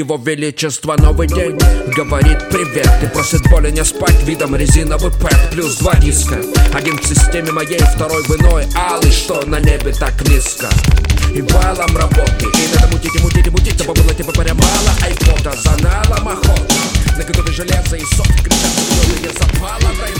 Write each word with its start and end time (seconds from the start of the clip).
Его 0.00 0.16
Величество 0.16 0.96
новый 0.96 1.28
день 1.28 1.58
говорит 1.94 2.38
привет 2.48 2.88
И 3.02 3.06
просит 3.08 3.42
более 3.50 3.70
не 3.70 3.84
спать 3.84 4.22
видом 4.22 4.56
резиновый 4.56 5.12
пэт 5.12 5.50
Плюс 5.50 5.76
два 5.76 5.94
диска 5.96 6.40
Один 6.72 6.96
в 6.96 7.04
системе 7.04 7.52
моей, 7.52 7.78
второй 7.80 8.22
в 8.22 8.30
иной 8.30 8.64
Алый, 8.74 9.12
что 9.12 9.44
на 9.44 9.60
небе 9.60 9.92
так 9.92 10.14
низко 10.26 10.70
И 11.34 11.42
валом 11.42 11.94
работы 11.94 12.46
И 12.46 12.74
надо 12.74 12.88
мутить 12.90 13.14
и 13.14 13.18
мутить 13.18 13.46
и 13.46 13.50
мутить 13.50 13.74
Чтобы 13.74 13.92
было 13.92 14.14
типа 14.14 14.32
паря 14.32 14.54
мало 14.54 14.90
айпода 15.02 15.54
За 15.54 15.76
налом 15.82 16.28
охота 16.28 16.74
На 17.18 17.22
готове 17.22 17.52
железо 17.52 17.96
и 17.96 18.04
софт 18.06 18.42
Кричат 18.42 18.72
зеленые 19.04 19.32
запала 19.38 19.92
дай 20.00 20.19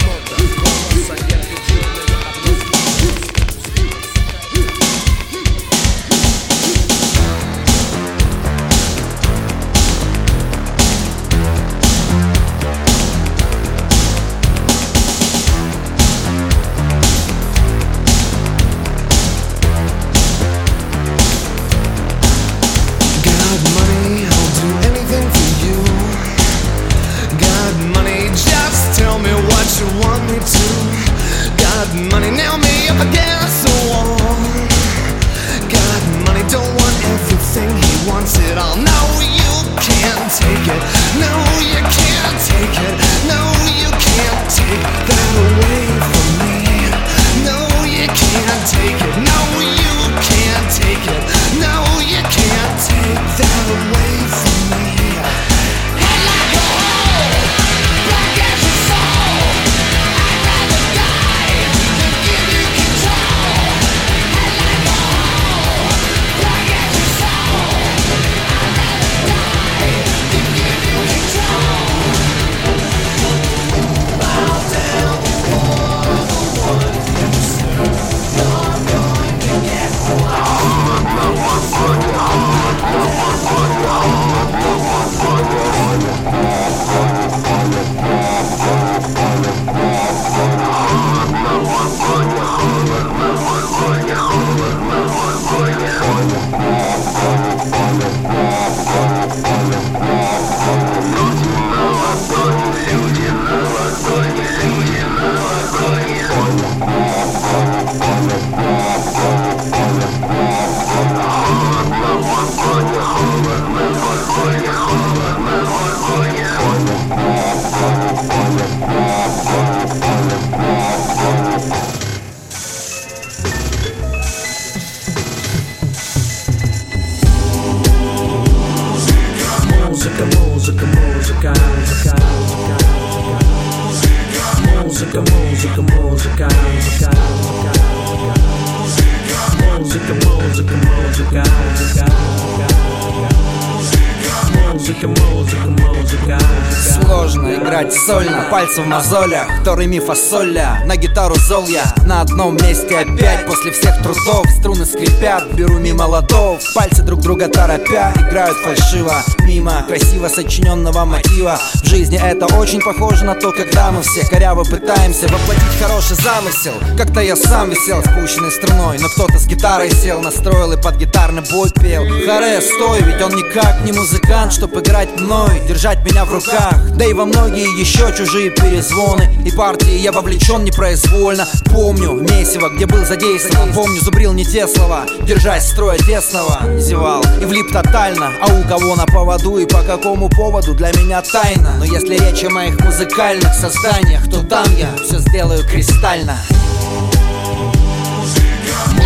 Фасоля, 150.30 150.82
на 150.84 150.96
гитару 150.96 151.34
зол 151.34 151.66
я. 151.66 151.92
На 152.06 152.20
одном 152.20 152.56
месте 152.56 152.96
опять, 152.96 153.46
после 153.46 153.72
всех 153.72 154.00
трудов 154.00 154.46
Струны 154.60 154.86
скрипят, 154.86 155.52
беру 155.54 155.80
мимо 155.80 156.04
ладов. 156.04 156.62
Пальцы 156.72 157.02
друг 157.02 157.18
друга 157.18 157.48
торопя, 157.48 158.12
играют 158.16 158.56
фальшиво. 158.58 159.24
Мимо 159.40 159.82
красиво 159.88 160.28
сочиненного 160.28 161.04
мотива. 161.04 161.58
В 161.82 161.84
жизни 161.84 162.16
это 162.16 162.46
очень 162.54 162.80
похоже 162.80 163.24
на 163.24 163.34
то, 163.34 163.50
когда 163.50 163.90
мы 163.90 164.02
все 164.02 164.24
коряво 164.24 164.62
пытаемся 164.62 165.26
Воплотить 165.26 165.82
хороший 165.82 166.14
замысел. 166.14 166.74
Как-то 166.96 167.20
я 167.22 167.34
сам 167.34 167.70
висел 167.70 168.00
спущенной 168.00 168.52
струной 168.52 168.98
Но 169.00 169.08
кто-то 169.08 169.36
с 169.36 169.46
гитарой 169.48 169.90
сел, 169.90 170.20
настроил 170.20 170.70
и 170.72 170.80
под 170.80 170.96
гитарный 170.96 171.42
бой 171.50 171.70
пел. 171.70 172.04
Харе, 172.24 172.60
стой, 172.60 173.02
ведь 173.02 173.20
он 173.20 173.34
никак 173.50 173.84
не 173.84 173.92
музыкант 173.92 174.52
Чтоб 174.52 174.76
играть 174.76 175.18
мной, 175.18 175.60
держать 175.66 176.04
меня 176.04 176.24
в 176.24 176.32
руках. 176.32 176.74
Да 176.96 177.04
и 177.04 177.12
во 177.12 177.24
многие 177.24 177.80
еще 177.80 178.12
чужие 178.16 178.50
перезвоны 178.50 179.28
И 179.44 179.50
партии 179.50 179.98
я 179.98 180.12
вовлечен 180.12 180.64
непроизвольно. 180.64 181.46
Помню 181.66 182.12
месиво, 182.12 182.68
где 182.68 182.86
был 182.86 183.04
задействован 183.04 183.72
Помню, 183.72 184.00
зубрил 184.00 184.32
не 184.32 184.44
те 184.44 184.66
слова. 184.66 185.06
Держась 185.22 185.68
строя 185.68 185.98
тесного, 185.98 186.60
зевал 186.78 187.24
И 187.40 187.44
влип 187.44 187.72
тотально, 187.72 188.32
а 188.40 188.52
у 188.52 188.62
кого 188.68 188.96
на 188.96 189.06
поводу 189.06 189.58
И 189.58 189.66
по 189.66 189.82
какому 189.82 190.28
поводу 190.28 190.74
для 190.74 190.92
меня 190.92 191.22
тайна. 191.22 191.74
Но 191.78 191.84
если 191.84 192.18
речь 192.18 192.44
о 192.44 192.50
моих 192.50 192.78
музыкальных 192.80 193.52
созданиях 193.54 194.28
То 194.30 194.42
там 194.42 194.66
я 194.76 194.94
все 194.96 195.18
сделаю 195.18 195.64
кристально. 195.66 196.36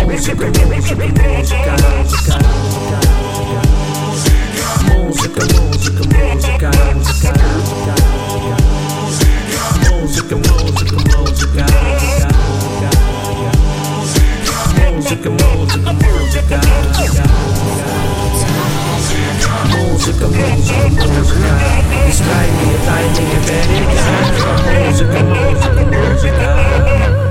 Музыка, 0.05 0.45
музыка, 0.45 0.45
музыка, 0.65 1.05
музыка, 1.05 1.77
музыка, 2.03 3.14
музыка, 4.87 5.41
музыка, 5.41 6.03
музыка, 6.03 6.71
музыка, 6.93 7.35
музыка, 9.91 10.35
музыка, 10.35 10.95
музыка, 11.05 11.69
музыка, 14.85 15.29
музыка, 16.15 16.59
музыка, 19.75 20.25
музыка, 20.25 20.87
музыка, 21.07 21.51
бескрайние 22.07 22.77
тайные 22.85 23.37
берега, 23.45 24.03
музыка, 24.87 25.19
музыка, 25.23 25.81
музыка. 25.85 26.65
Don't 27.05 27.24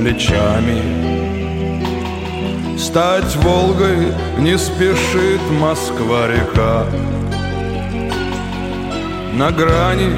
плечами. 0.00 0.80
Стать 2.78 3.36
Волгой 3.36 4.14
не 4.38 4.56
спешит 4.56 5.42
Москва-река 5.60 6.86
На 9.34 9.50
грани 9.50 10.10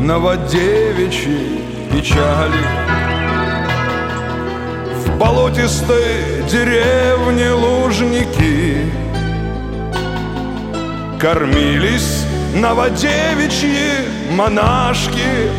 новодевичьей 0.00 1.62
печали. 1.92 2.64
В 5.04 5.16
болотистой 5.16 6.42
деревне 6.50 7.52
лужники 7.52 8.78
Кормились 11.20 12.24
новодевичьи 12.54 14.32
монашки 14.32 15.50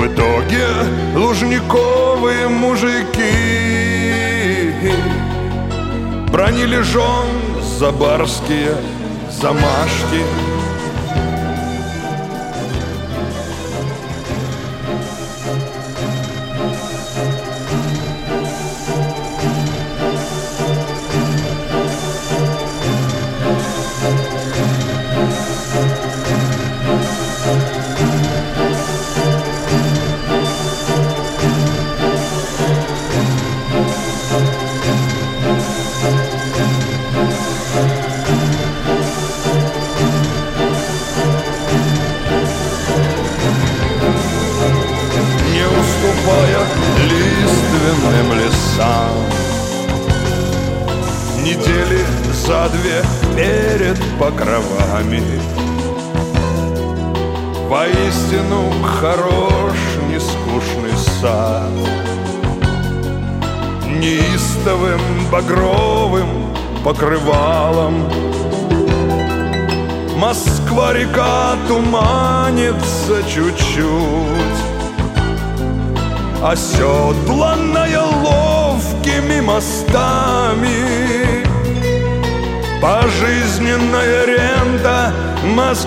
В 0.00 0.06
итоге 0.06 0.66
лужниковые 1.14 2.48
мужики. 2.48 3.04
Бронили 6.32 6.80
жен 6.80 7.26
за 7.78 7.90
барские 7.92 8.76
замашки 9.30 10.24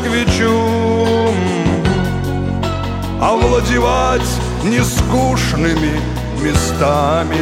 москвичу. 0.03 1.31
Овладевать 3.21 4.21
нескучными 4.63 5.99
местами. 6.41 7.37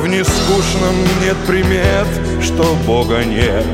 В 0.00 0.06
нескучном 0.06 0.94
нет 1.20 1.36
примет, 1.46 2.06
что 2.42 2.76
Бога 2.86 3.24
нет. 3.24 3.66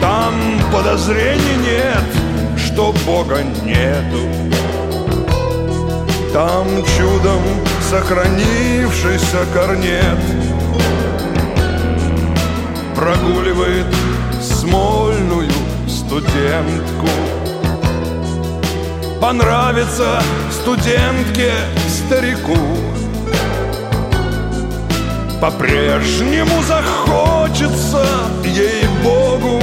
Там 0.00 0.34
подозрений 0.72 1.56
нет, 1.62 2.58
что 2.58 2.94
Бога 3.06 3.42
нету. 3.64 4.28
Там 6.32 6.66
чудом 6.96 7.42
сохранившийся 7.90 9.46
корнет. 9.54 10.18
Прогуливает 12.94 13.86
смольную 14.68 15.50
студентку. 15.86 17.08
Понравится 19.20 20.22
студентке 20.50 21.52
старику. 21.88 22.56
По-прежнему 25.40 26.62
захочется 26.62 28.06
ей-богу. 28.44 29.62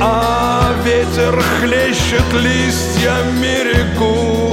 А 0.00 0.72
ветер 0.84 1.42
хлещет 1.60 2.30
листьями 2.34 3.62
реку 3.64 4.52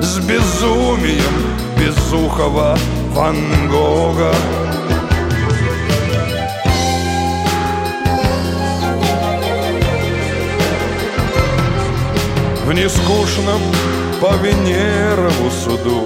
С 0.00 0.18
безумием 0.18 1.56
безухого 1.78 2.76
Ван 3.14 3.68
Гога 3.70 4.34
В 12.66 12.72
нескучном 12.72 13.60
по 14.20 14.34
Венерову 14.42 15.52
суду. 15.52 16.04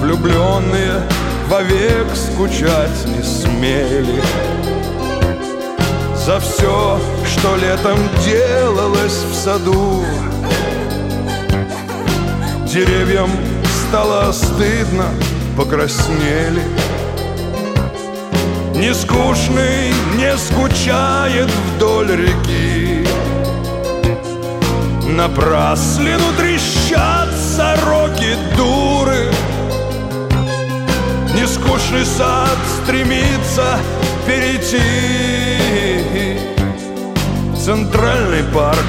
Влюбленные 0.00 1.02
вовек 1.50 2.06
скучать 2.14 3.04
не 3.04 3.22
смели. 3.22 4.22
За 6.14 6.40
все, 6.40 6.98
что 7.26 7.56
летом 7.56 7.98
делалось 8.24 9.24
в 9.30 9.34
саду. 9.34 10.02
Деревьям 12.72 13.30
стало 13.88 14.32
стыдно, 14.32 15.10
покраснели. 15.54 16.62
Нескучный 18.74 19.92
не 20.16 20.34
скучает 20.38 21.50
вдоль 21.76 22.12
реки 22.12 23.05
Напраслину 25.16 26.30
трещат 26.36 27.30
сороки 27.32 28.36
дуры. 28.54 29.30
Нескучный 31.34 32.04
сад 32.04 32.58
стремится 32.82 33.78
перейти. 34.26 34.78
Центральный 37.56 38.44
парк 38.52 38.84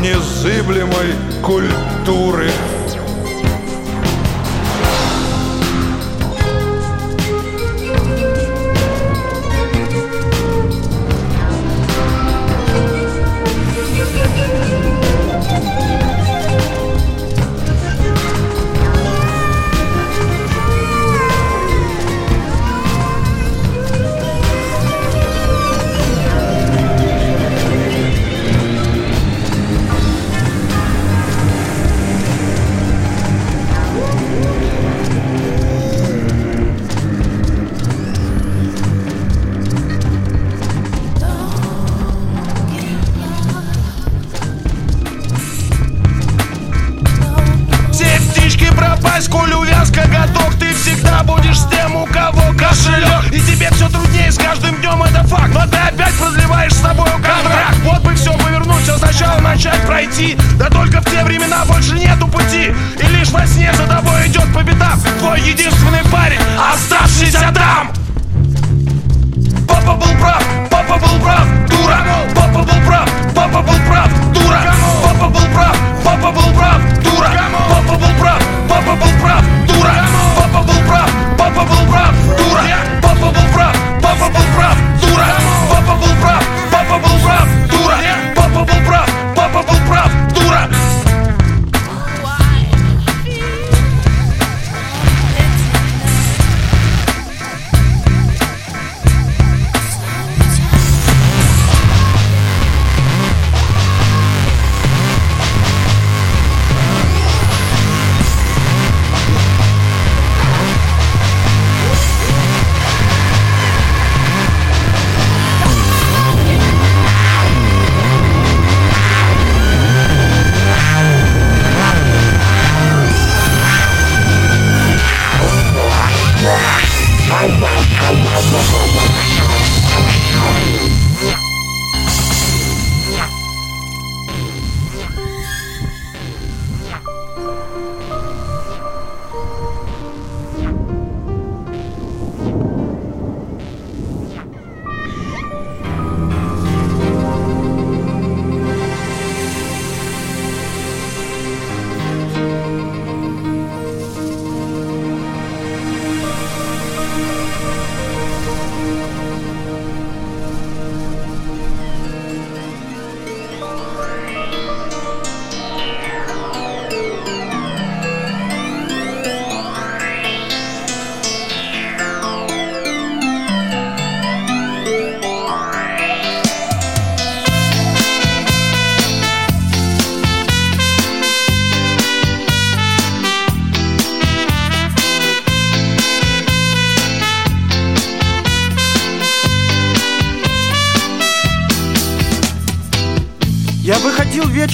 незыблемой 0.00 1.14
культуры 1.44 2.50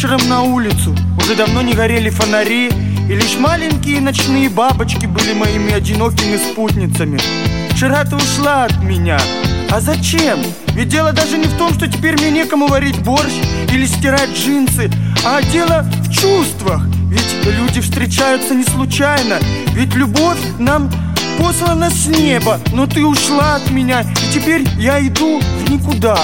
вечером 0.05 0.29
на 0.29 0.43
улицу, 0.43 0.95
уже 1.19 1.35
давно 1.35 1.63
не 1.63 1.73
горели 1.73 2.11
фонари, 2.11 2.69
и 3.09 3.15
лишь 3.15 3.37
маленькие 3.39 4.03
ночные 4.03 4.51
бабочки 4.51 5.07
были 5.07 5.33
моими 5.33 5.73
одинокими 5.73 6.37
спутницами. 6.37 7.19
Вчера 7.71 8.05
ты 8.05 8.17
ушла 8.17 8.65
от 8.65 8.83
меня. 8.83 9.19
А 9.71 9.81
зачем? 9.81 10.41
Ведь 10.75 10.89
дело 10.89 11.13
даже 11.13 11.39
не 11.39 11.47
в 11.47 11.57
том, 11.57 11.73
что 11.73 11.87
теперь 11.87 12.15
мне 12.19 12.31
некому 12.31 12.67
варить 12.67 12.99
борщ 12.99 13.33
или 13.73 13.87
стирать 13.87 14.31
джинсы, 14.37 14.91
а 15.25 15.41
дело 15.43 15.87
в 16.03 16.13
чувствах. 16.13 16.83
Ведь 17.09 17.57
люди 17.59 17.81
встречаются 17.81 18.55
не 18.55 18.65
случайно. 18.65 19.39
Ведь 19.73 19.95
любовь 19.95 20.39
нам 20.59 20.91
послана 21.39 21.89
с 21.89 22.07
неба, 22.09 22.61
но 22.75 22.87
ты 22.87 23.07
ушла 23.07 23.57
от 23.57 23.71
меня, 23.71 24.03
и 24.03 24.35
теперь 24.35 24.67
я 24.79 25.01
иду 25.01 25.41
в 25.41 25.71
никуда. 25.71 26.19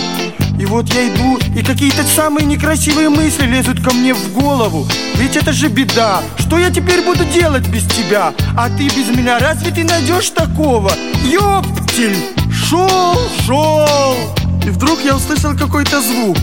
И 0.60 0.66
вот 0.66 0.92
я 0.92 1.08
иду, 1.08 1.38
и 1.56 1.62
какие-то 1.62 2.04
самые 2.04 2.44
некрасивые 2.44 3.08
мысли 3.08 3.46
лезут 3.46 3.82
ко 3.82 3.94
мне 3.94 4.12
в 4.12 4.34
голову. 4.34 4.86
Ведь 5.14 5.34
это 5.34 5.54
же 5.54 5.68
беда. 5.68 6.20
Что 6.38 6.58
я 6.58 6.68
теперь 6.68 7.00
буду 7.00 7.24
делать 7.24 7.66
без 7.68 7.84
тебя? 7.84 8.34
А 8.58 8.68
ты 8.68 8.84
без 8.88 9.08
меня, 9.08 9.38
разве 9.38 9.70
ты 9.70 9.84
найдешь 9.84 10.28
такого? 10.28 10.92
Ёптель! 11.24 12.14
Шел, 12.52 13.18
шел! 13.46 14.34
И 14.66 14.68
вдруг 14.68 15.02
я 15.02 15.16
услышал 15.16 15.56
какой-то 15.56 16.02
звук. 16.02 16.36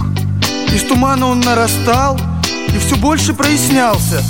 Из 0.73 0.81
тумана 0.81 1.27
он 1.27 1.41
нарастал 1.41 2.19
и 2.73 2.79
все 2.79 2.95
больше 2.95 3.33
прояснялся. 3.33 4.23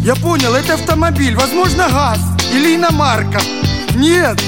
Я 0.00 0.16
понял, 0.16 0.54
это 0.54 0.74
автомобиль, 0.74 1.36
возможно, 1.36 1.88
ГАЗ 1.88 2.18
или 2.52 2.74
иномарка. 2.74 3.40
Нет, 3.94 4.42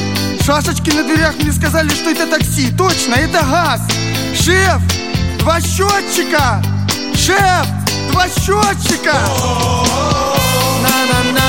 шашечки 0.45 0.91
на 0.91 1.05
дверях 1.05 1.37
мне 1.39 1.53
сказали, 1.53 1.89
что 1.91 2.11
это 2.11 2.27
такси. 2.27 2.73
Точно, 2.77 3.15
это 3.15 3.43
ГАЗ. 3.43 4.06
Шеф, 4.45 4.81
два 5.39 5.61
счетчика! 5.61 6.63
Шеф, 7.15 7.67
два 8.11 8.29
счетчика! 8.29 9.15
На-на-на-на-на, 10.83 11.46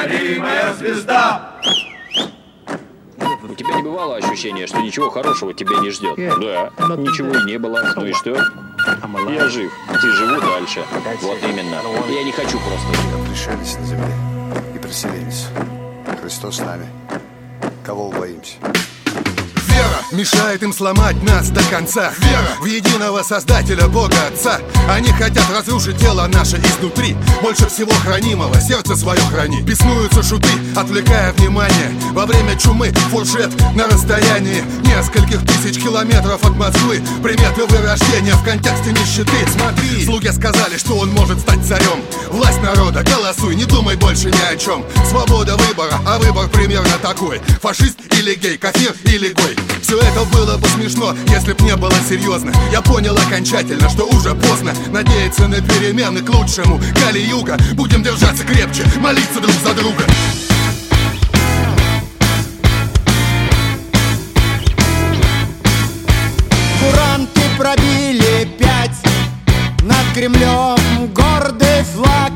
Гори, 0.00 0.38
моя 0.38 0.72
звезда 0.72 1.60
у 3.50 3.54
тебя 3.54 3.74
не 3.74 3.82
бывало 3.82 4.16
ощущения, 4.16 4.66
что 4.66 4.80
ничего 4.80 5.10
хорошего 5.10 5.52
тебя 5.52 5.80
не 5.80 5.90
ждет? 5.90 6.16
Да, 6.16 6.70
ничего 6.96 7.36
и 7.38 7.44
не 7.44 7.58
было. 7.58 7.92
Ну 7.96 8.06
и 8.06 8.12
что? 8.12 8.36
Я 9.28 9.48
жив, 9.48 9.72
ты 9.88 10.12
живу 10.12 10.40
дальше. 10.40 10.84
Вот 11.20 11.38
именно. 11.42 11.80
Я 12.08 12.22
не 12.22 12.32
хочу 12.32 12.58
просто. 12.58 12.86
Пришелись 13.28 13.76
на 13.78 13.86
земле 13.86 14.14
и 14.74 14.78
приселились. 14.78 15.48
Христос 16.20 16.56
с 16.56 16.60
нами. 16.60 16.86
Кого 17.84 18.10
боимся? 18.10 18.54
Вера 19.80 20.02
мешает 20.12 20.62
им 20.62 20.74
сломать 20.74 21.22
нас 21.22 21.48
до 21.48 21.62
конца. 21.70 22.12
Вера 22.18 22.50
в 22.60 22.66
единого 22.66 23.22
Создателя 23.22 23.88
Бога 23.88 24.14
Отца. 24.30 24.60
Они 24.90 25.08
хотят 25.08 25.48
разрушить 25.50 25.96
тело 25.96 26.26
наше 26.26 26.58
изнутри. 26.58 27.16
Больше 27.40 27.66
всего 27.66 27.92
хранимого, 27.92 28.60
сердце 28.60 28.94
свое 28.94 29.20
храни. 29.32 29.62
Беснуются 29.62 30.22
шуты, 30.22 30.50
отвлекая 30.76 31.32
внимание. 31.32 31.92
Во 32.12 32.26
время 32.26 32.58
чумы 32.58 32.92
фуршет 33.10 33.50
на 33.74 33.86
расстоянии 33.86 34.62
Нескольких 34.84 35.40
тысяч 35.46 35.82
километров 35.82 36.44
от 36.44 36.56
Москвы. 36.56 37.00
Приметы 37.22 37.64
вырождения 37.64 38.34
в 38.34 38.44
контексте 38.44 38.90
нищеты? 38.90 39.48
Смотри, 39.56 40.04
слуги 40.04 40.28
сказали, 40.28 40.76
что 40.76 40.98
он 40.98 41.10
может 41.12 41.40
стать 41.40 41.64
царем. 41.66 42.02
Власть 42.28 42.60
народа, 42.60 43.02
голосуй, 43.02 43.54
не 43.54 43.64
думай 43.64 43.96
больше 43.96 44.26
ни 44.26 44.52
о 44.52 44.56
чем. 44.56 44.84
Свобода 45.08 45.56
выбора, 45.56 46.00
а 46.06 46.18
выбор 46.18 46.48
примерно 46.48 46.98
такой. 47.00 47.40
Фашист 47.62 47.98
или 48.18 48.34
гей, 48.34 48.58
кафир 48.58 48.94
или 49.04 49.32
гой 49.32 49.69
все 49.82 49.98
это 49.98 50.24
было 50.32 50.56
бы 50.56 50.68
смешно, 50.68 51.14
если 51.28 51.52
б 51.52 51.64
не 51.64 51.76
было 51.76 51.94
серьезно. 52.08 52.52
Я 52.70 52.80
понял 52.80 53.16
окончательно, 53.16 53.88
что 53.88 54.04
уже 54.06 54.34
поздно 54.34 54.72
Надеяться 54.92 55.48
на 55.48 55.60
перемены 55.60 56.20
к 56.20 56.28
лучшему. 56.30 56.80
Кали-юга, 56.94 57.56
будем 57.74 58.02
держаться 58.02 58.44
крепче 58.44 58.84
Молиться 59.00 59.40
друг 59.40 59.54
за 59.64 59.74
друга. 59.74 60.04
Куранты 66.80 67.40
пробили 67.58 68.48
пять 68.58 68.96
Над 69.82 70.14
Кремлем 70.14 71.12
гордый 71.12 71.84
флаг. 71.94 72.32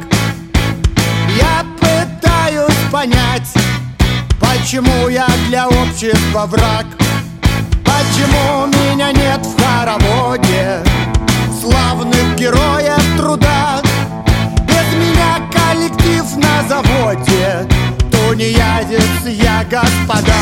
Я 1.36 1.64
пытаюсь 1.78 2.90
понять 2.90 3.52
Почему 4.40 5.08
я 5.08 5.28
для 5.48 5.68
общества 5.68 6.46
враг 6.46 6.86
Почему 8.14 8.66
меня 8.66 9.10
нет 9.10 9.44
в 9.44 9.60
хороводе? 9.60 10.84
Славных 11.60 12.36
героев 12.36 13.02
труда. 13.16 13.82
Без 14.68 14.96
меня 14.96 15.40
коллектив 15.52 16.24
на 16.36 16.62
заводе. 16.68 17.66
Тунеядец 18.12 19.26
я, 19.26 19.64
господа. 19.64 20.32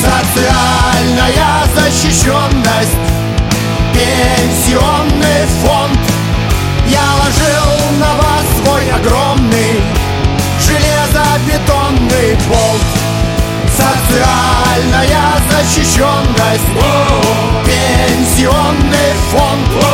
Социальная 0.00 1.64
защищенность. 1.74 2.96
Пенсионный 3.92 5.44
фонд. 5.60 5.98
Я 6.86 7.14
ложил 7.16 7.98
на 7.98 8.14
вас 8.14 8.44
свой 8.62 8.90
огромный 8.92 9.82
Железобетонный 10.60 12.36
болт 12.48 12.93
Социальная 13.84 15.36
защищенность. 15.50 16.70
Пенсионный 17.66 19.12
фонд 19.30 19.93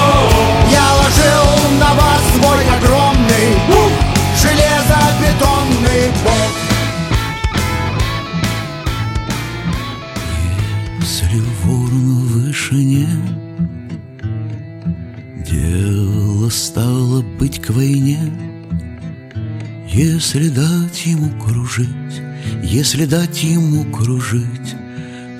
если 22.70 23.04
дать 23.04 23.42
ему 23.42 23.84
кружить, 23.92 24.76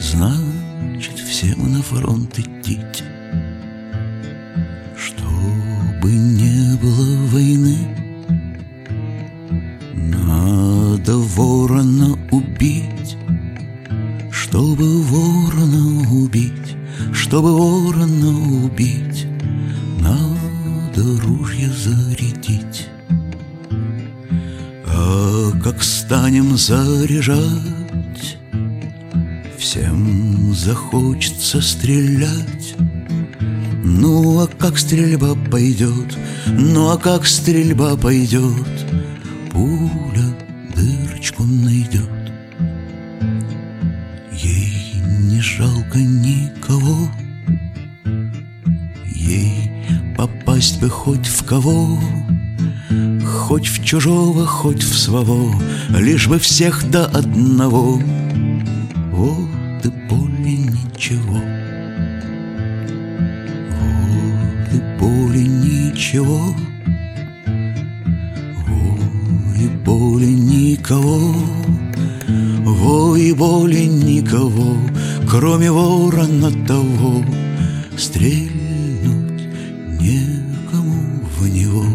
Значит, 0.01 1.19
всем 1.19 1.73
на 1.73 1.83
фронт 1.83 2.37
идти. 2.39 2.81
Чтобы 4.97 6.11
захочется 31.51 31.61
стрелять. 31.61 32.77
Ну 33.83 34.41
а 34.41 34.47
как 34.47 34.79
стрельба 34.79 35.35
пойдет, 35.51 36.17
ну 36.47 36.91
а 36.91 36.97
как 36.97 37.27
стрельба 37.27 37.97
пойдет, 37.97 38.69
Пуля 39.51 40.37
дырочку 40.77 41.45
найдет. 41.45 42.11
Ей 44.33 44.95
не 45.31 45.41
жалко 45.41 45.99
никого, 45.99 47.11
Ей 49.07 49.71
попасть 50.17 50.81
бы 50.81 50.89
хоть 50.89 51.27
в 51.27 51.45
кого, 51.45 51.99
Хоть 53.27 53.67
в 53.67 53.85
чужого, 53.85 54.47
хоть 54.47 54.83
в 54.83 54.99
своего, 54.99 55.55
Лишь 55.99 56.29
бы 56.29 56.39
всех 56.39 56.89
до 56.91 57.07
одного. 57.07 58.01
В 81.41 81.49
него. 81.49 81.90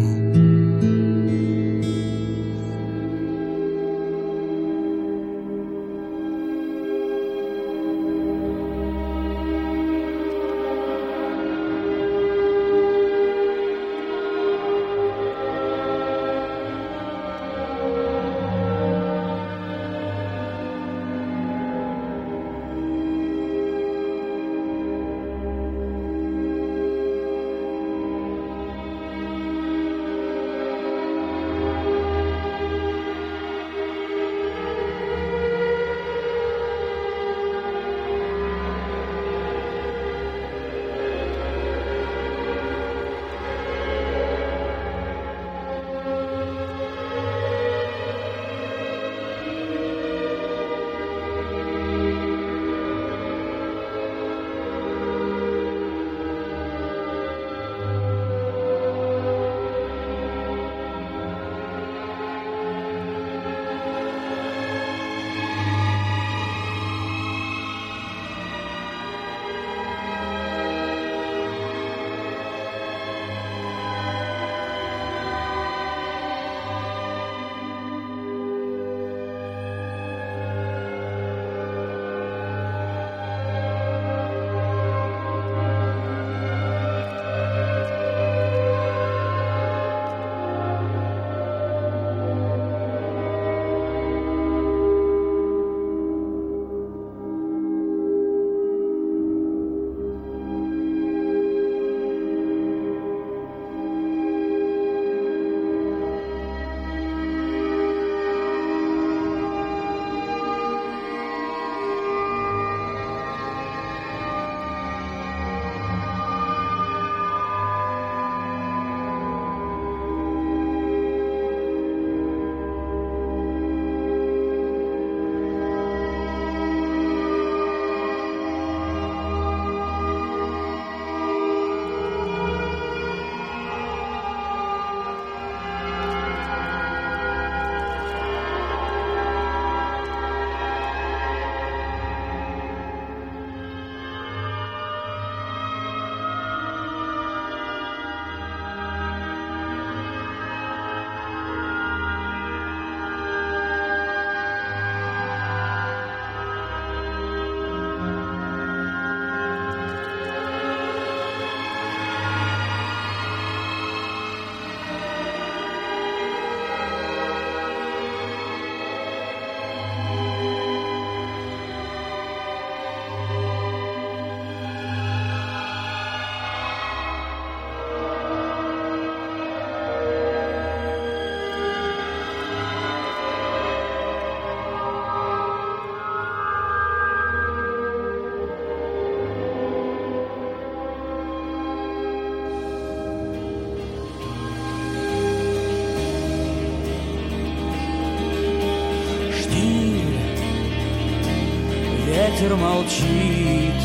Ветер 202.36 202.56
молчит. 202.56 203.80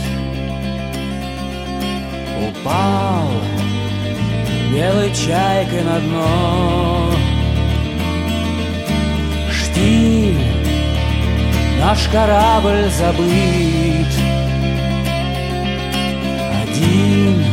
Упал 2.49 3.29
белой 4.73 5.13
чайкой 5.13 5.83
на 5.83 5.99
дно. 5.99 7.11
Штиль, 9.51 10.37
наш 11.79 12.07
корабль 12.11 12.89
забыт. 12.89 14.11
Один 16.63 17.43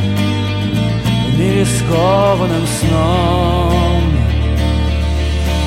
в 1.26 1.38
мире 1.38 1.64
сном. 2.80 4.02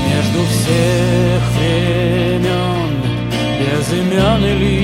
Между 0.10 0.44
всех 0.46 1.42
времен 1.58 2.82
без 3.62 3.94
имен 3.94 4.44
и 4.46 4.54
лиц 4.54 4.81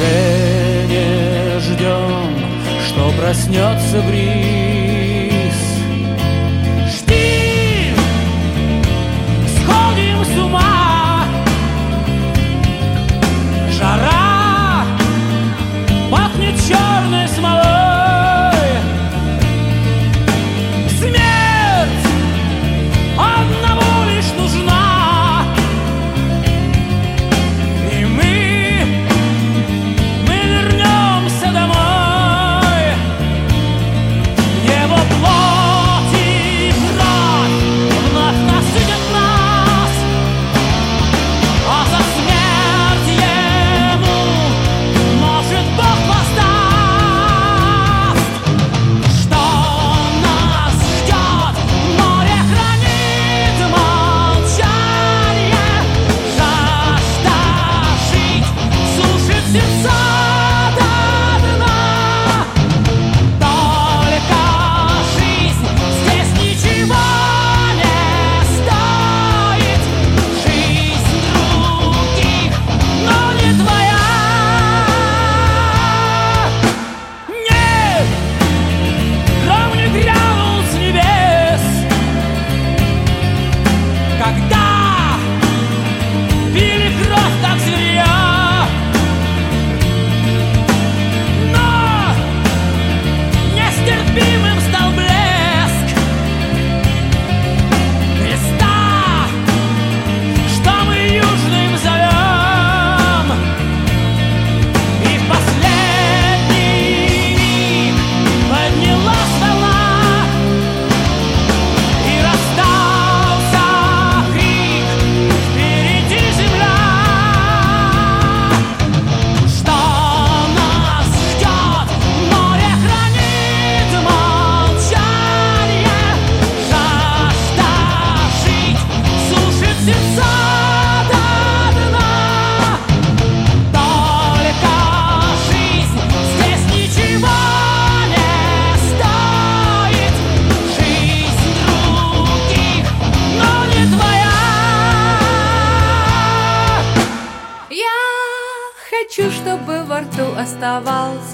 уже 0.00 0.86
не 0.88 1.60
ждем, 1.60 2.38
что 2.86 3.10
проснется 3.18 4.02
бриз 4.02 4.99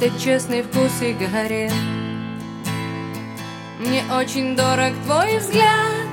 оставался 0.07 0.25
честный 0.25 0.62
вкус 0.62 0.90
сигарет 1.01 1.73
Мне 3.79 4.03
очень 4.12 4.57
дорог 4.57 4.92
твой 5.05 5.38
взгляд. 5.38 6.07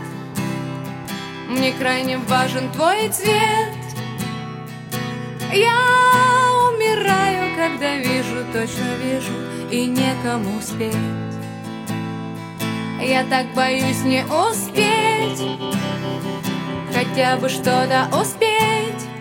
Мне 1.50 1.72
крайне 1.74 2.18
важен 2.18 2.72
твой 2.72 3.10
цвет. 3.10 3.74
Я 5.52 5.78
умираю, 6.70 7.56
когда 7.56 7.96
вижу, 7.98 8.44
точно 8.52 8.96
вижу 9.02 9.34
И 9.70 9.86
некому 9.86 10.62
спеть. 10.62 10.96
Я 13.02 13.24
так 13.26 13.54
боюсь 13.54 14.04
не 14.04 14.24
успеть 14.24 15.46
Хотя 16.94 17.36
бы 17.38 17.50
что-то 17.50 18.08
успеть 18.20 19.13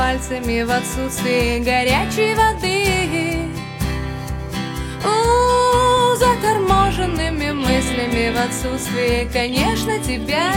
пальцами 0.00 0.62
в 0.62 0.70
отсутствии 0.70 1.58
горячей 1.58 2.34
воды. 2.34 3.50
У, 5.04 6.16
Заторможенными 6.16 7.52
мыслями 7.52 8.34
в 8.34 8.38
отсутствии, 8.40 9.28
конечно, 9.30 9.98
тебя. 9.98 10.54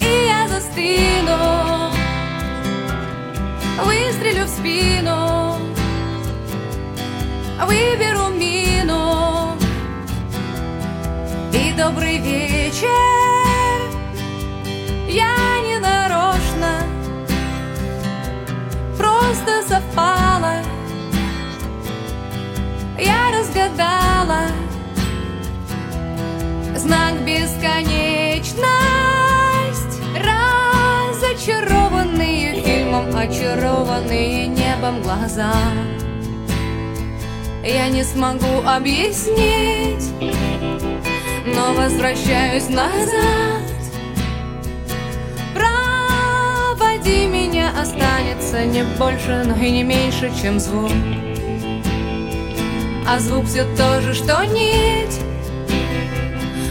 И 0.00 0.26
я 0.26 0.46
застыну 0.48 1.90
Выстрелю 3.82 4.44
в 4.44 4.48
спину 4.50 5.56
Выберу 7.64 8.28
мину. 8.34 9.56
И 11.54 11.72
добрый 11.72 12.18
вечер. 12.18 12.90
Я 15.08 15.49
Просто 19.50 19.74
совпало 19.74 20.54
Я 22.98 23.30
разгадала 23.36 24.42
Знак 26.76 27.14
бесконечность 27.24 30.00
Разочарованные 30.16 32.62
фильмом 32.62 33.16
Очарованные 33.16 34.46
небом 34.46 35.02
глаза. 35.02 35.52
Я 37.64 37.88
не 37.88 38.04
смогу 38.04 38.62
объяснить 38.64 40.12
Но 41.46 41.74
возвращаюсь 41.74 42.68
назад 42.68 43.69
меня, 47.50 47.70
останется 47.80 48.64
не 48.64 48.84
больше, 48.96 49.42
но 49.44 49.56
и 49.56 49.70
не 49.70 49.82
меньше, 49.82 50.30
чем 50.40 50.60
звук. 50.60 50.92
А 53.08 53.18
звук 53.18 53.46
все 53.46 53.64
то 53.76 54.00
же, 54.02 54.14
что 54.14 54.44
нить 54.44 55.18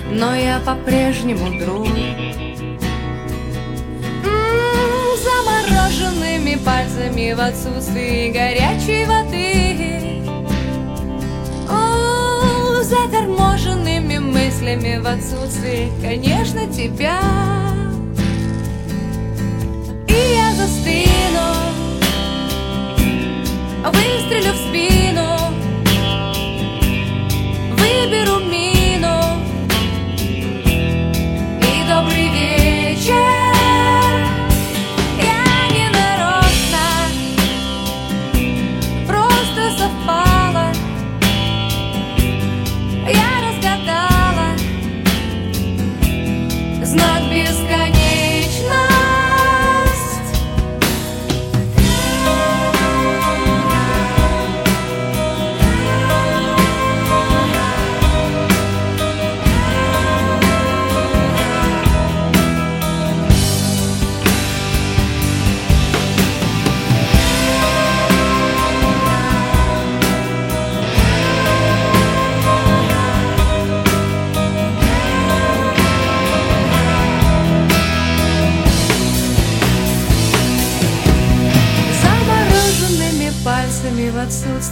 Но 0.09 0.33
я 0.35 0.59
по-прежнему 0.59 1.59
друг. 1.59 1.87
М, 4.25 5.17
Замороженными 5.25 6.55
пальцами 6.63 7.33
в 7.33 7.41
отсутствии 7.41 8.31
горячей 8.31 9.05
воды. 9.05 10.23
О, 11.69 12.81
заторможенными 12.83 14.19
мыслями 14.19 14.97
в 14.97 15.07
отсутствии, 15.07 15.91
конечно, 16.01 16.67
тебя. 16.67 17.19
И 20.19 20.33
я 20.35 20.53
застыну, 20.53 21.47
выстрелю 23.85 24.51
в 24.51 24.57
спину, 24.57 25.08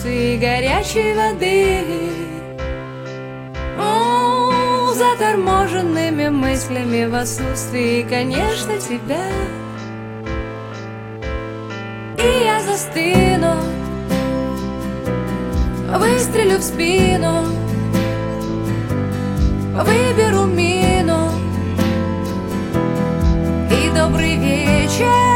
отсутствии 0.08 0.38
горячей 0.38 1.14
воды. 1.14 1.84
О, 3.78 4.94
Заторможенными 4.94 6.30
мыслями 6.30 7.06
в 7.06 7.16
отсутствии, 7.16 8.04
конечно, 8.04 8.78
тебя. 8.80 9.30
И 12.18 12.44
я 12.46 12.60
застыну 12.62 13.56
Выстрелю 16.00 16.58
в 16.58 16.64
спину 16.64 17.44
Выберу 19.76 20.46
мину. 20.46 21.32
И 23.72 23.90
добрый 23.96 24.38
вечер 24.38 25.27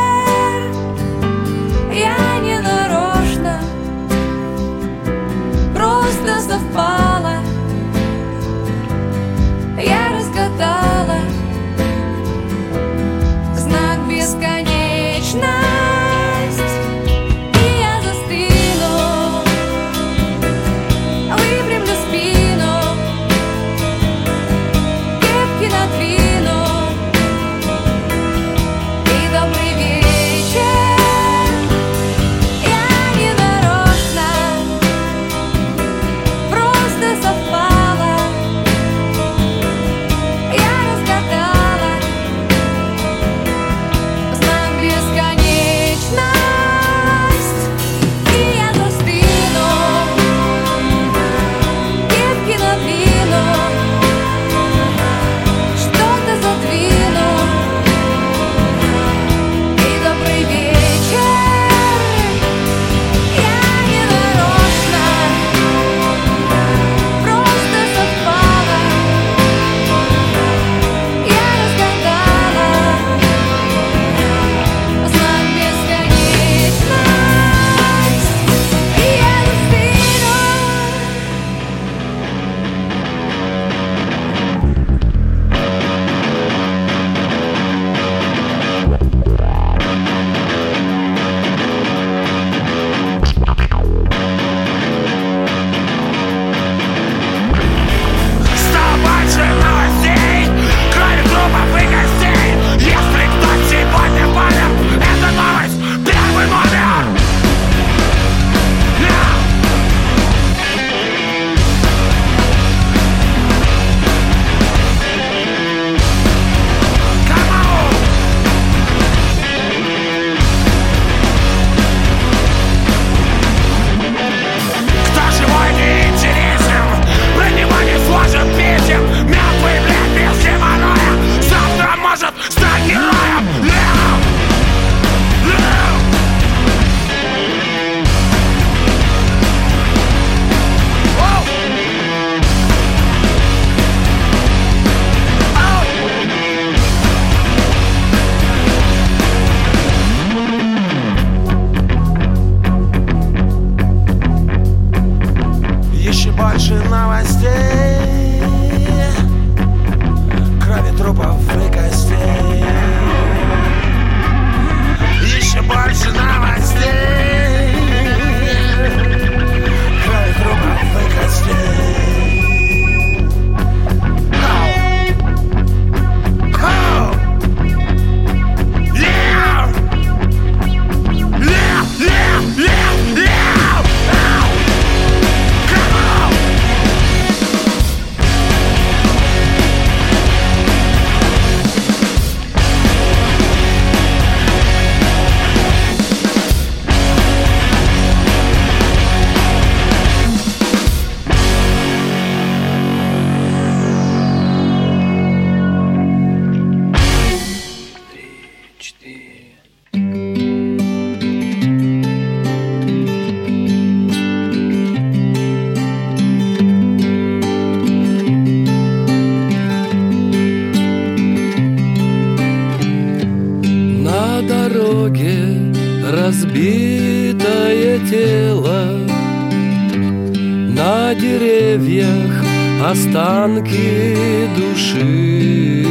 останки 233.12 234.48
души. 234.58 235.86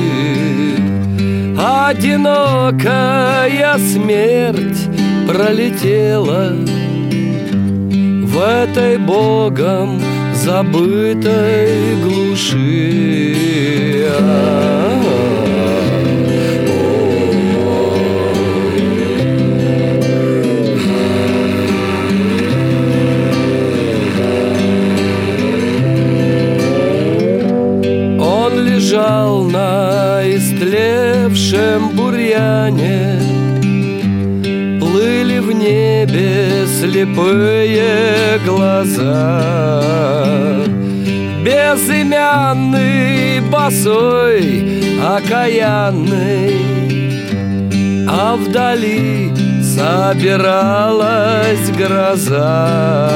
Одинокая 1.89 3.49
смерть 3.79 4.89
пролетела 5.29 6.57
В 8.23 8.39
этой 8.41 8.97
богом 8.99 10.01
забытой 10.35 11.97
глуши 12.03 13.37
бурьяне 32.51 33.19
Плыли 34.81 35.39
в 35.39 35.53
небе 35.53 36.67
слепые 36.67 38.39
глаза. 38.45 39.43
Безымянный, 41.45 43.41
босой, 43.51 44.83
окаянный. 45.17 46.57
А 48.09 48.37
вдали 48.37 49.31
собиралась 49.63 50.91
гроза 51.77 53.11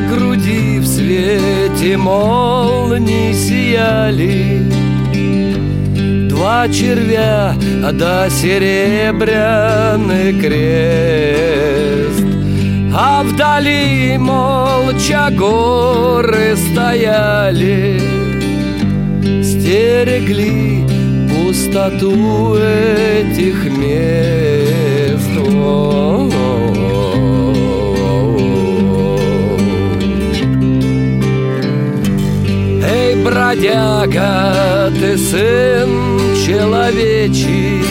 На 0.00 0.08
груди 0.08 0.78
в 0.78 0.86
свете 0.86 1.96
молнии 1.96 3.32
сияли. 3.32 4.62
Два 6.28 6.68
червя 6.68 7.54
да 7.92 8.30
серебряный 8.30 10.32
крест 10.40 12.24
А 12.94 13.24
вдали 13.24 14.16
молча 14.16 15.28
горы 15.30 16.56
стояли. 16.56 18.00
Стерегли 19.42 20.84
пустоту 21.28 22.56
этих 22.56 23.64
мест. 23.76 25.30
Эй, 25.36 26.39
бродяга, 33.50 34.92
ты 34.98 35.16
сын 35.18 36.20
человечий. 36.46 37.82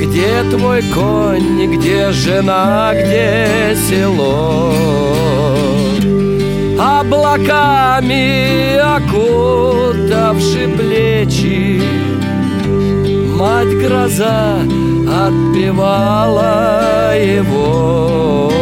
Где 0.00 0.42
твой 0.50 0.82
конь, 0.94 1.76
где 1.76 2.10
жена, 2.10 2.92
где 2.94 3.76
село? 3.88 4.72
Облаками 6.80 8.76
окутавши 8.76 10.68
плечи 10.76 11.82
Мать 13.36 13.74
гроза 13.82 14.60
отпевала 15.26 17.16
его 17.16 18.57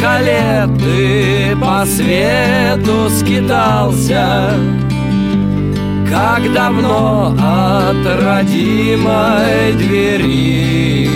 Сколько 0.00 0.20
лет 0.22 0.70
ты 0.78 1.54
по 1.60 1.84
свету 1.84 3.10
скитался. 3.10 4.54
Как 6.08 6.50
давно 6.54 7.36
от 7.38 8.06
родимой 8.22 9.74
двери 9.74 11.06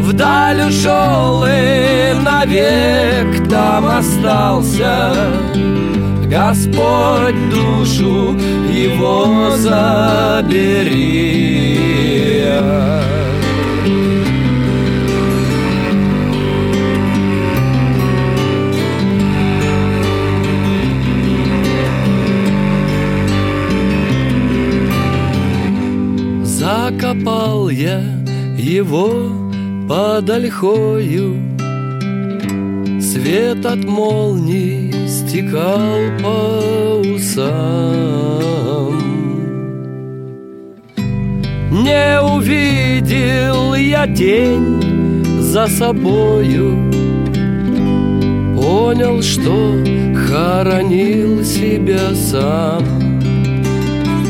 Вдаль 0.00 0.68
ушел 0.68 1.44
и 1.44 2.14
навек 2.22 3.48
там 3.48 3.86
остался. 3.98 5.12
Господь 6.28 7.50
душу 7.50 8.38
его 8.70 9.50
забери 9.56 11.00
Закопал 27.00 27.70
я 27.70 28.02
его 28.58 29.32
под 29.88 30.28
ольхою. 30.28 31.34
Свет 33.00 33.64
от 33.64 33.84
молний 33.84 34.92
стекал 35.08 35.80
по 36.22 37.00
усам. 37.00 37.40
Не 41.70 42.20
увидел 42.20 43.74
я 43.74 44.06
тень 44.06 45.22
за 45.40 45.68
собою. 45.68 46.76
Понял, 48.60 49.22
что 49.22 49.82
хоронил 50.28 51.42
себя 51.44 52.14
сам. 52.14 52.84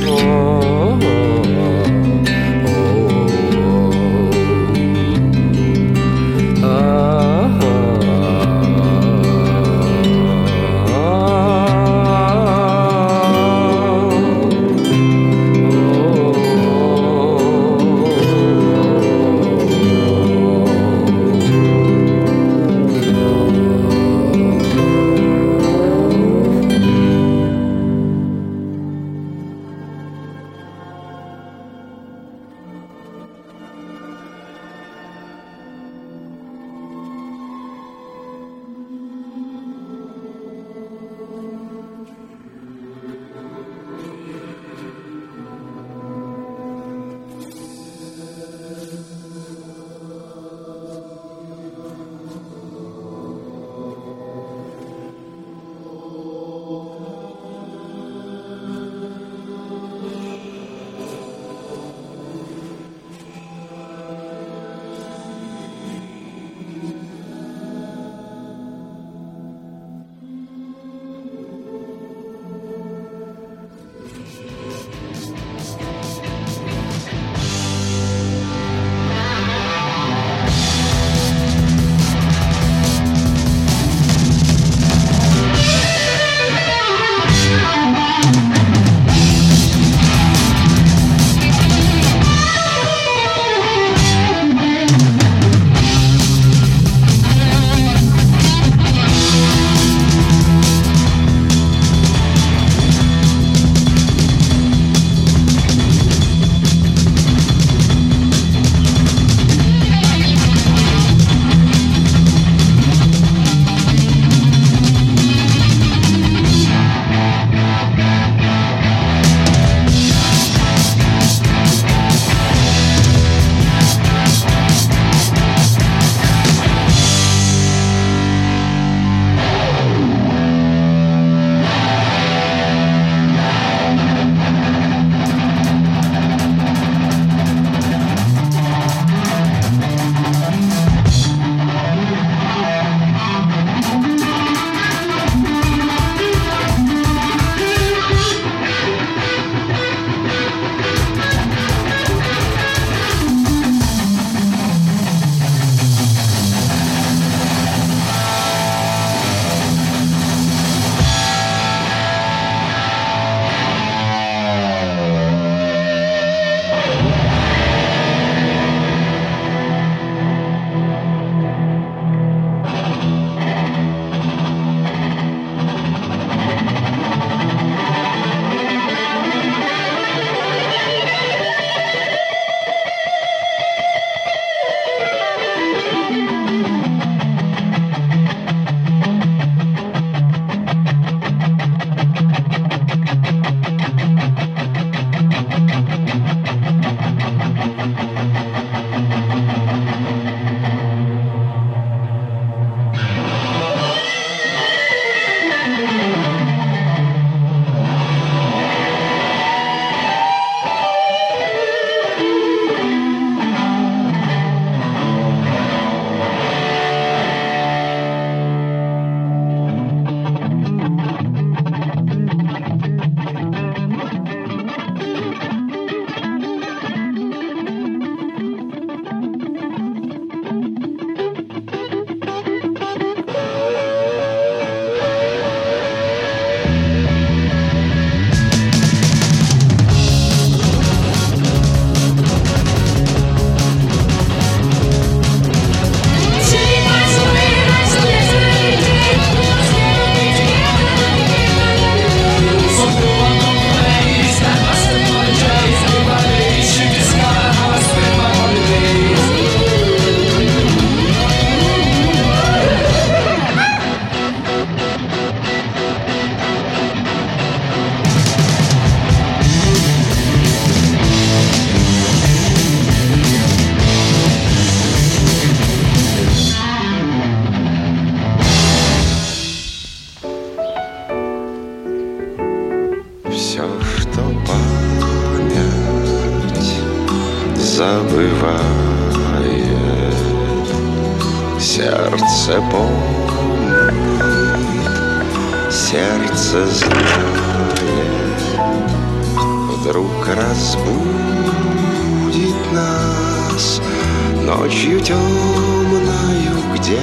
Что 0.03 1.01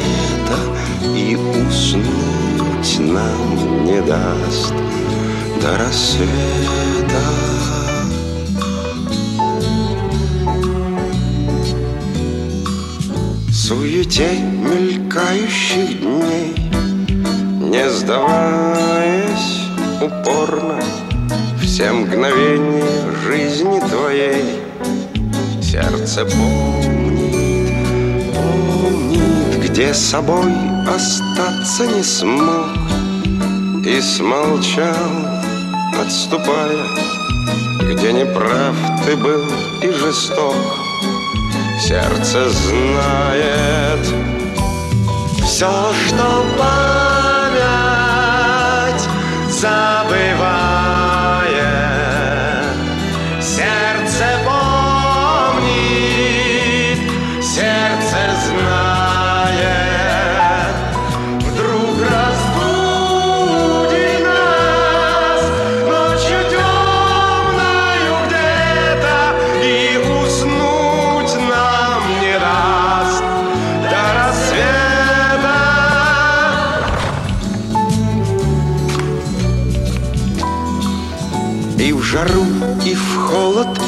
где-то 0.08 0.58
и 1.16 1.36
уснуть 1.36 3.00
нам 3.00 3.86
не 3.86 4.02
даст 4.02 4.74
до 5.62 5.78
рассвета. 5.78 6.28
Суете 13.52 14.30
мелькающих 14.40 16.00
дней, 16.00 16.56
не 17.60 17.90
сдаваясь 17.90 19.66
упорно, 20.02 20.80
все 21.62 21.92
мгновения 21.92 23.12
жизни 23.28 23.80
твоей 23.90 24.62
сердце 25.62 26.26
помнит, 26.26 26.77
где 29.78 29.94
собой 29.94 30.52
остаться 30.88 31.86
не 31.86 32.02
смог 32.02 32.66
и 33.86 34.02
смолчал, 34.02 34.90
отступая, 36.02 36.88
где 37.84 38.12
неправ 38.12 38.76
ты 39.06 39.16
был 39.16 39.46
и 39.84 39.92
жесток. 39.92 40.56
Сердце 41.80 42.50
знает 42.50 44.00
все, 45.46 45.94
что 46.08 46.44
память 46.58 47.68
забывает. 49.48 50.57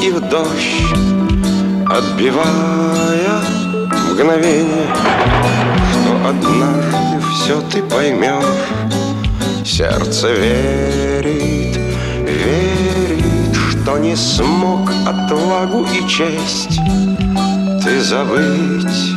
И 0.02 0.10
в 0.10 0.20
дождь 0.28 0.94
Отбивая 1.86 3.40
мгновение 4.10 4.86
Что 5.90 6.28
однажды 6.28 7.20
все 7.34 7.60
ты 7.70 7.82
поймешь 7.82 8.44
Сердце 9.64 10.32
верит, 10.32 11.78
верит 12.24 13.54
Что 13.54 13.98
не 13.98 14.16
смог 14.16 14.90
отвагу 15.06 15.84
и 15.84 16.08
честь 16.08 16.80
Ты 17.82 18.00
забыть, 18.00 19.12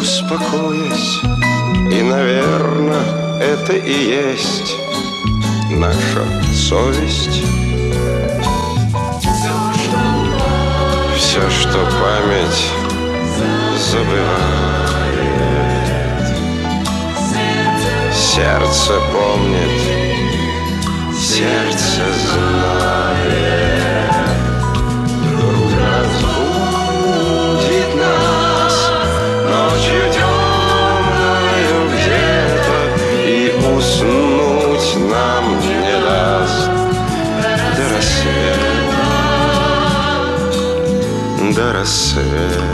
успокоясь. 0.00 1.20
И, 1.92 2.02
наверное, 2.02 3.40
это 3.40 3.74
и 3.74 3.92
есть 3.92 4.74
Наша 5.70 6.24
совесть 6.54 7.42
Все, 11.32 11.48
что 11.48 11.78
память 11.78 12.62
забывает. 13.78 14.20
Сердце 18.12 19.00
помнит, 19.10 19.80
сердце 21.18 22.02
знает 22.26 23.71
до 41.82 42.71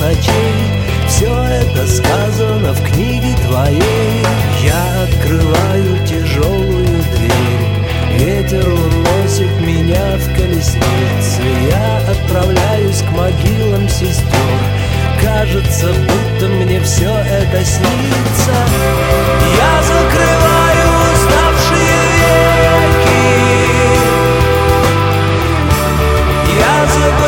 ночей. 0.00 0.54
Все 1.08 1.32
это 1.44 1.86
сказано 1.86 2.72
в 2.72 2.82
книге 2.82 3.34
твоей. 3.46 4.24
Я 4.64 5.02
открываю 5.02 6.06
тяжелую 6.06 6.86
дверь. 6.86 7.60
Ветер 8.18 8.66
уносит 8.68 9.60
меня 9.60 10.16
в 10.16 10.34
колеснице. 10.34 11.42
Я 11.70 11.98
отправляюсь 12.10 13.02
к 13.02 13.10
могилам 13.12 13.88
сестер. 13.88 14.60
Кажется, 15.22 15.88
будто 15.88 16.48
мне 16.48 16.80
все 16.80 17.10
это 17.10 17.64
снится. 17.64 18.56
Я 19.56 19.82
закрываю 19.82 20.88
уставшие 21.12 22.00
веки. 22.96 23.20
Я 26.58 26.86
закрываю 26.86 27.19